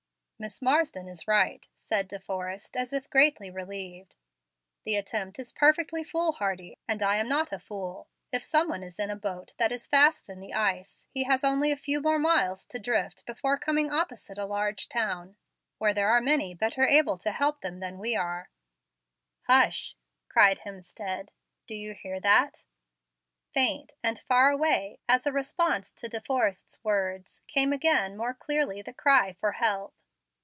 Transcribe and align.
"Miss 0.43 0.59
Marsden 0.59 1.07
is 1.07 1.27
right," 1.27 1.67
said 1.75 2.07
De 2.07 2.19
Forrest, 2.19 2.75
as 2.75 2.91
if 2.91 3.11
greatly 3.11 3.51
relieved. 3.51 4.15
"The 4.85 4.95
attempt 4.95 5.37
is 5.37 5.51
perfectly 5.51 6.03
foolhardy, 6.03 6.79
and 6.87 7.03
I 7.03 7.17
am 7.17 7.29
not 7.29 7.51
a 7.53 7.59
fool. 7.59 8.07
If 8.31 8.41
some 8.43 8.67
one 8.67 8.81
is 8.81 8.97
in 8.97 9.11
a 9.11 9.15
boat 9.15 9.53
that 9.59 9.71
is 9.71 9.85
fast 9.85 10.29
in 10.29 10.39
the 10.39 10.55
ice, 10.55 11.05
he 11.11 11.25
has 11.25 11.43
only 11.43 11.71
a 11.71 11.77
few 11.77 12.01
more 12.01 12.17
miles 12.17 12.65
to 12.69 12.79
drift 12.79 13.27
before 13.27 13.59
coming 13.59 13.91
opposite 13.91 14.39
a 14.39 14.47
large 14.47 14.89
town, 14.89 15.35
where 15.77 15.93
there 15.93 16.09
are 16.09 16.19
many 16.19 16.55
better 16.55 16.87
able 16.87 17.19
to 17.19 17.31
help 17.31 17.61
than 17.61 17.99
we 17.99 18.15
are." 18.15 18.49
"Hush!" 19.43 19.95
cried 20.27 20.61
Hemstead; 20.65 21.29
"do 21.67 21.75
you 21.75 21.93
hear 21.93 22.19
that?" 22.19 22.63
Faint 23.53 23.93
and 24.03 24.17
far 24.17 24.49
away, 24.49 24.97
as 25.07 25.27
a 25.27 25.31
response 25.31 25.91
to 25.91 26.09
De 26.09 26.19
Forrest's 26.19 26.83
words, 26.83 27.41
came 27.45 27.71
again 27.71 28.17
more 28.17 28.33
clearly 28.33 28.81
the 28.81 28.91
cry 28.91 29.33
for 29.33 29.51
help. 29.51 29.93